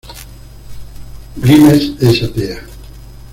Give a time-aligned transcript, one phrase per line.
[1.37, 2.67] Grimes es atea.